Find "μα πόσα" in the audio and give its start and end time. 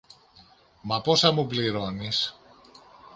0.81-1.31